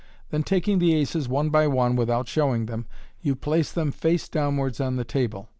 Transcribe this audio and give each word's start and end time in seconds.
Then 0.31 0.41
taking 0.41 0.79
the 0.79 0.95
aces 0.95 1.29
one 1.29 1.51
by 1.51 1.67
one 1.67 1.95
(without 1.95 2.27
showing 2.27 2.65
them) 2.65 2.87
you 3.21 3.35
place 3.35 3.71
them 3.71 3.91
face 3.91 4.27
downwards 4.27 4.81
on 4.81 4.95
the 4.95 5.05
table. 5.05 5.47